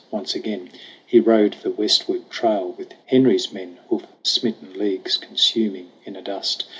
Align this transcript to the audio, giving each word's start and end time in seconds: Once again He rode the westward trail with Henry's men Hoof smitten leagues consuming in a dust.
Once 0.09 0.33
again 0.33 0.67
He 1.05 1.19
rode 1.19 1.57
the 1.61 1.69
westward 1.69 2.27
trail 2.31 2.73
with 2.75 2.95
Henry's 3.05 3.53
men 3.53 3.77
Hoof 3.89 4.07
smitten 4.23 4.73
leagues 4.73 5.15
consuming 5.15 5.91
in 6.05 6.15
a 6.15 6.23
dust. 6.23 6.65